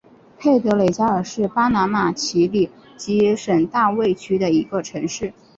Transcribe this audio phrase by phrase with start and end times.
[0.39, 5.31] 佩德雷加尔是巴拿马奇里基省大卫区的一个城市。